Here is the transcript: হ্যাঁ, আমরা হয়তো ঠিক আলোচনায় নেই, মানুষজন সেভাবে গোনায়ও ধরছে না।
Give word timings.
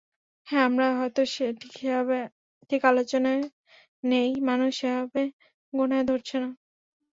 হ্যাঁ, 0.47 0.65
আমরা 0.67 0.87
হয়তো 0.99 1.21
ঠিক 2.69 2.81
আলোচনায় 2.85 3.41
নেই, 4.03 4.29
মানুষজন 4.41 4.75
সেভাবে 4.79 5.23
গোনায়ও 5.73 6.07
ধরছে 6.09 6.37
না। 6.43 6.49